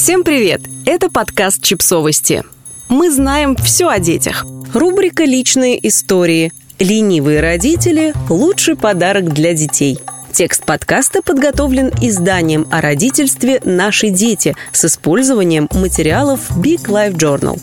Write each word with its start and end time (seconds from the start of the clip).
Всем 0.00 0.22
привет! 0.22 0.60
Это 0.86 1.10
подкаст 1.10 1.60
«Чипсовости». 1.60 2.44
Мы 2.88 3.10
знаем 3.10 3.56
все 3.56 3.88
о 3.88 3.98
детях. 3.98 4.46
Рубрика 4.72 5.24
«Личные 5.24 5.88
истории». 5.88 6.52
Ленивые 6.78 7.40
родители– 7.40 8.14
лучший 8.28 8.76
подарок 8.76 9.34
для 9.34 9.54
детей. 9.54 9.98
Текст 10.32 10.64
подкаста 10.64 11.20
подготовлен 11.20 11.90
изданием 12.00 12.68
о 12.70 12.80
родительстве 12.80 13.60
«Наши 13.64 14.10
дети» 14.10 14.54
с 14.70 14.84
использованием 14.84 15.68
материалов 15.72 16.48
Big 16.56 16.84
Life 16.84 17.14
Journal. 17.14 17.60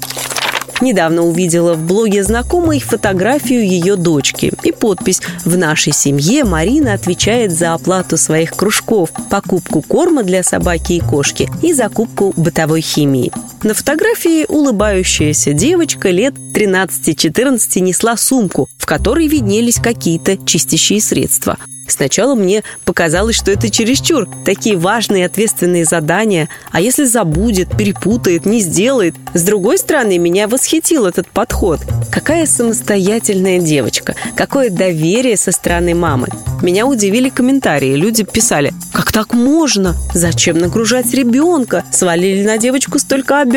Недавно 0.81 1.23
увидела 1.23 1.73
в 1.73 1.85
блоге 1.85 2.23
знакомой 2.23 2.79
фотографию 2.79 3.65
ее 3.65 3.95
дочки 3.95 4.51
и 4.63 4.71
подпись 4.71 5.21
«В 5.45 5.57
нашей 5.57 5.93
семье 5.93 6.43
Марина 6.43 6.93
отвечает 6.93 7.51
за 7.51 7.73
оплату 7.73 8.17
своих 8.17 8.51
кружков, 8.51 9.09
покупку 9.29 9.81
корма 9.81 10.23
для 10.23 10.43
собаки 10.43 10.93
и 10.93 10.99
кошки 10.99 11.49
и 11.61 11.73
закупку 11.73 12.33
бытовой 12.35 12.81
химии». 12.81 13.31
На 13.65 13.73
фотографии 13.73 14.45
улыбающаяся 14.47 15.51
девочка 15.51 16.11
лет 16.11 16.35
13-14 16.53 17.79
несла 17.79 18.15
сумку, 18.15 18.69
в 18.77 18.85
которой 18.85 19.27
виднелись 19.27 19.79
какие-то 19.79 20.37
чистящие 20.45 21.01
средства. 21.01 21.57
Сначала 21.87 22.35
мне 22.35 22.63
показалось, 22.83 23.35
что 23.35 23.51
это 23.51 23.69
чересчур. 23.69 24.27
Такие 24.43 24.75
важные 24.75 25.25
ответственные 25.25 25.85
задания. 25.85 26.49
А 26.71 26.81
если 26.81 27.05
забудет, 27.05 27.75
перепутает, 27.77 28.45
не 28.45 28.59
сделает? 28.59 29.15
С 29.33 29.43
другой 29.43 29.77
стороны, 29.77 30.17
меня 30.17 30.47
восхитил 30.47 31.05
этот 31.05 31.27
подход. 31.27 31.79
Какая 32.11 32.47
самостоятельная 32.47 33.59
девочка. 33.59 34.15
Какое 34.35 34.69
доверие 34.69 35.37
со 35.37 35.51
стороны 35.51 35.93
мамы. 35.93 36.27
Меня 36.61 36.87
удивили 36.87 37.29
комментарии. 37.29 37.95
Люди 37.95 38.23
писали, 38.23 38.73
как 38.91 39.11
так 39.11 39.33
можно? 39.33 39.95
Зачем 40.13 40.57
нагружать 40.57 41.13
ребенка? 41.13 41.83
Свалили 41.91 42.43
на 42.43 42.57
девочку 42.57 42.97
столько 42.97 43.41
обязанностей. 43.41 43.54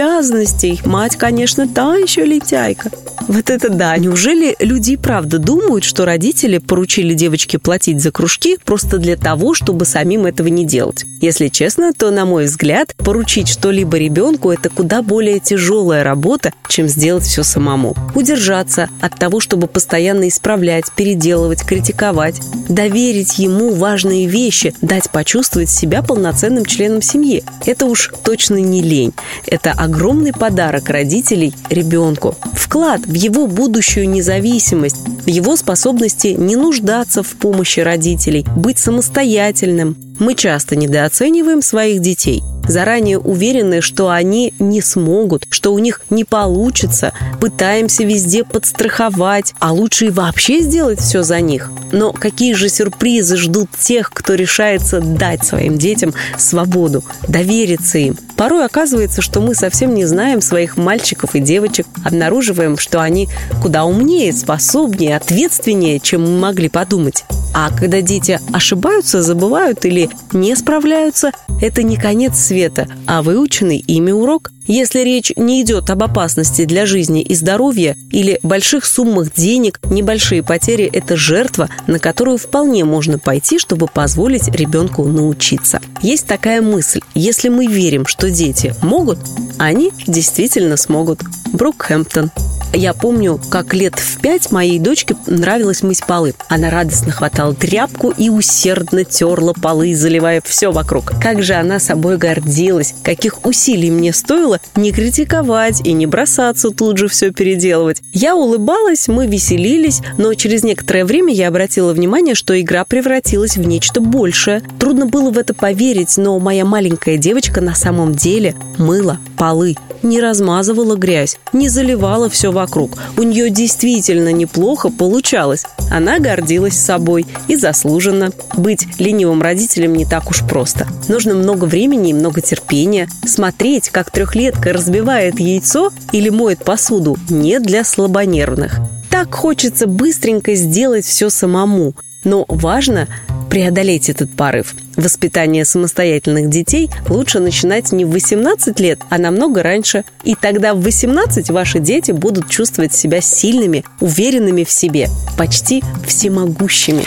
Мать, 0.86 1.16
конечно, 1.16 1.66
та 1.66 1.96
еще 1.96 2.24
летяйка. 2.24 2.88
Вот 3.28 3.50
это 3.50 3.68
да. 3.68 3.94
Неужели 3.98 4.56
люди 4.58 4.92
и 4.92 4.96
правда 4.96 5.38
думают, 5.38 5.84
что 5.84 6.06
родители 6.06 6.56
поручили 6.56 7.12
девочке 7.12 7.58
платить 7.58 8.00
за 8.00 8.10
кружки 8.10 8.56
просто 8.64 8.96
для 8.96 9.16
того, 9.16 9.52
чтобы 9.52 9.84
самим 9.84 10.24
этого 10.24 10.48
не 10.48 10.64
делать? 10.64 11.04
Если 11.20 11.48
честно, 11.48 11.92
то, 11.92 12.10
на 12.10 12.24
мой 12.24 12.46
взгляд, 12.46 12.94
поручить 12.96 13.48
что-либо 13.48 13.98
ребенку– 13.98 14.50
это 14.52 14.70
куда 14.70 15.02
более 15.02 15.40
тяжелая 15.40 16.04
работа, 16.04 16.54
чем 16.68 16.88
сделать 16.88 17.24
все 17.24 17.42
самому. 17.42 17.94
Удержаться 18.14 18.88
от 19.02 19.16
того, 19.16 19.40
чтобы 19.40 19.66
постоянно 19.66 20.28
исправлять, 20.28 20.90
переделывать, 20.96 21.66
критиковать. 21.66 22.40
Доверить 22.70 23.38
ему 23.38 23.74
важные 23.74 24.26
вещи, 24.26 24.74
дать 24.80 25.10
почувствовать 25.10 25.68
себя 25.68 26.02
полноценным 26.02 26.64
членом 26.64 27.02
семьи. 27.02 27.44
Это 27.66 27.84
уж 27.84 28.10
точно 28.24 28.56
не 28.56 28.80
лень. 28.80 29.12
Это 29.46 29.72
огромный 29.72 30.32
подарок 30.32 30.88
родителей 30.88 31.54
ребенку. 31.68 32.34
Вклад 32.54 33.02
в 33.04 33.17
его 33.18 33.46
будущую 33.46 34.08
независимость, 34.08 34.96
в 35.24 35.26
его 35.26 35.56
способности 35.56 36.28
не 36.28 36.56
нуждаться 36.56 37.22
в 37.22 37.32
помощи 37.32 37.80
родителей, 37.80 38.44
быть 38.56 38.78
самостоятельным. 38.78 39.96
Мы 40.18 40.34
часто 40.34 40.76
недооцениваем 40.76 41.62
своих 41.62 42.00
детей– 42.00 42.42
заранее 42.68 43.18
уверены, 43.18 43.80
что 43.80 44.10
они 44.10 44.54
не 44.58 44.80
смогут, 44.80 45.46
что 45.50 45.72
у 45.72 45.78
них 45.78 46.02
не 46.10 46.24
получится, 46.24 47.12
пытаемся 47.40 48.04
везде 48.04 48.44
подстраховать, 48.44 49.54
а 49.58 49.72
лучше 49.72 50.06
и 50.06 50.10
вообще 50.10 50.60
сделать 50.60 51.00
все 51.00 51.22
за 51.22 51.40
них. 51.40 51.70
Но 51.92 52.12
какие 52.12 52.52
же 52.52 52.68
сюрпризы 52.68 53.36
ждут 53.36 53.70
тех, 53.78 54.10
кто 54.10 54.34
решается 54.34 55.00
дать 55.00 55.44
своим 55.44 55.78
детям 55.78 56.14
свободу, 56.36 57.04
довериться 57.26 57.98
им? 57.98 58.16
Порой 58.36 58.64
оказывается, 58.64 59.20
что 59.20 59.40
мы 59.40 59.54
совсем 59.54 59.94
не 59.94 60.04
знаем 60.04 60.40
своих 60.40 60.76
мальчиков 60.76 61.34
и 61.34 61.40
девочек, 61.40 61.86
обнаруживаем, 62.04 62.78
что 62.78 63.00
они 63.00 63.28
куда 63.60 63.84
умнее, 63.84 64.32
способнее, 64.32 65.16
ответственнее, 65.16 65.98
чем 65.98 66.22
мы 66.22 66.38
могли 66.38 66.68
подумать. 66.68 67.24
А 67.60 67.72
когда 67.72 68.02
дети 68.02 68.38
ошибаются, 68.52 69.20
забывают 69.20 69.84
или 69.84 70.08
не 70.32 70.54
справляются, 70.54 71.32
это 71.60 71.82
не 71.82 71.96
конец 71.96 72.38
света, 72.38 72.86
а 73.04 73.20
выученный 73.20 73.78
ими 73.78 74.12
урок. 74.12 74.52
Если 74.68 75.00
речь 75.00 75.32
не 75.34 75.62
идет 75.62 75.90
об 75.90 76.04
опасности 76.04 76.66
для 76.66 76.86
жизни 76.86 77.20
и 77.20 77.34
здоровья 77.34 77.96
или 78.12 78.38
больших 78.44 78.84
суммах 78.84 79.34
денег, 79.34 79.80
небольшие 79.90 80.44
потери– 80.44 80.88
это 80.92 81.16
жертва, 81.16 81.68
на 81.88 81.98
которую 81.98 82.38
вполне 82.38 82.84
можно 82.84 83.18
пойти, 83.18 83.58
чтобы 83.58 83.88
позволить 83.88 84.46
ребенку 84.46 85.02
научиться. 85.04 85.80
Есть 86.00 86.26
такая 86.26 86.62
мысль, 86.62 87.00
если 87.14 87.48
мы 87.48 87.66
верим, 87.66 88.06
что 88.06 88.30
дети 88.30 88.72
могут, 88.82 89.18
они 89.58 89.92
действительно 90.06 90.76
смогут. 90.76 91.20
Брук 91.52 91.82
Хэмптон. 91.82 92.30
Я 92.74 92.92
помню, 92.92 93.40
как 93.50 93.72
лет 93.72 93.98
в 93.98 94.20
пять 94.20 94.52
моей 94.52 94.78
дочке 94.78 95.16
нравилось 95.26 95.82
мыть 95.82 96.04
полы. 96.06 96.34
Она 96.48 96.70
радостно 96.70 97.10
хватала 97.12 97.54
тряпку 97.54 98.10
и 98.10 98.28
усердно 98.28 99.04
терла 99.04 99.54
полы, 99.54 99.94
заливая 99.94 100.42
все 100.44 100.70
вокруг. 100.70 101.12
Как 101.20 101.42
же 101.42 101.54
она 101.54 101.78
собой 101.78 102.18
гордилась, 102.18 102.94
каких 103.02 103.46
усилий 103.46 103.90
мне 103.90 104.12
стоило 104.12 104.60
не 104.76 104.92
критиковать 104.92 105.80
и 105.80 105.92
не 105.92 106.06
бросаться 106.06 106.70
тут 106.70 106.98
же 106.98 107.08
все 107.08 107.32
переделывать. 107.32 108.02
Я 108.12 108.36
улыбалась, 108.36 109.08
мы 109.08 109.26
веселились, 109.26 110.00
но 110.18 110.34
через 110.34 110.62
некоторое 110.62 111.04
время 111.04 111.32
я 111.32 111.48
обратила 111.48 111.92
внимание, 111.92 112.34
что 112.34 112.60
игра 112.60 112.84
превратилась 112.84 113.56
в 113.56 113.66
нечто 113.66 114.00
большее. 114.00 114.62
Трудно 114.78 115.06
было 115.06 115.30
в 115.30 115.38
это 115.38 115.54
поверить, 115.54 116.18
но 116.18 116.38
моя 116.38 116.66
маленькая 116.66 117.16
девочка 117.16 117.60
на 117.62 117.74
самом 117.74 118.14
деле 118.14 118.54
мыла 118.76 119.18
полы 119.48 119.76
не 120.02 120.20
размазывала 120.20 120.94
грязь, 120.94 121.38
не 121.54 121.70
заливала 121.70 122.28
все 122.28 122.52
вокруг. 122.52 122.98
У 123.16 123.22
нее 123.22 123.48
действительно 123.48 124.30
неплохо 124.30 124.90
получалось. 124.90 125.64
Она 125.90 126.18
гордилась 126.18 126.76
собой 126.76 127.26
и 127.48 127.56
заслуженно. 127.56 128.30
Быть 128.58 128.86
ленивым 129.00 129.40
родителем 129.40 129.94
не 129.94 130.04
так 130.04 130.30
уж 130.30 130.42
просто. 130.46 130.86
Нужно 131.08 131.34
много 131.34 131.64
времени 131.64 132.10
и 132.10 132.14
много 132.14 132.42
терпения. 132.42 133.08
Смотреть, 133.24 133.88
как 133.88 134.10
трехлетка 134.10 134.74
разбивает 134.74 135.40
яйцо 135.40 135.92
или 136.12 136.28
моет 136.28 136.62
посуду, 136.62 137.16
не 137.30 137.58
для 137.58 137.84
слабонервных. 137.84 138.80
Так 139.08 139.34
хочется 139.34 139.86
быстренько 139.86 140.54
сделать 140.56 141.06
все 141.06 141.30
самому. 141.30 141.94
Но 142.22 142.44
важно 142.48 143.08
преодолеть 143.48 144.08
этот 144.08 144.34
порыв. 144.34 144.74
Воспитание 144.96 145.64
самостоятельных 145.64 146.50
детей 146.50 146.90
лучше 147.08 147.40
начинать 147.40 147.92
не 147.92 148.04
в 148.04 148.10
18 148.10 148.78
лет, 148.80 149.00
а 149.08 149.18
намного 149.18 149.62
раньше. 149.62 150.04
И 150.24 150.34
тогда 150.34 150.74
в 150.74 150.82
18 150.82 151.50
ваши 151.50 151.78
дети 151.78 152.12
будут 152.12 152.48
чувствовать 152.48 152.94
себя 152.94 153.20
сильными, 153.20 153.84
уверенными 154.00 154.64
в 154.64 154.70
себе, 154.70 155.08
почти 155.36 155.82
всемогущими. 156.06 157.04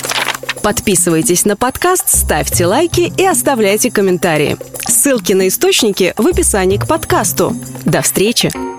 Подписывайтесь 0.64 1.46
на 1.46 1.56
подкаст, 1.56 2.08
ставьте 2.08 2.66
лайки 2.66 3.12
и 3.18 3.26
оставляйте 3.26 3.90
комментарии. 3.90 4.58
Ссылки 4.88 5.34
на 5.34 5.48
источники 5.48 6.14
в 6.18 6.28
описании 6.28 6.78
к 6.78 6.88
подкасту. 6.88 7.56
До 7.86 8.02
встречи! 8.02 8.71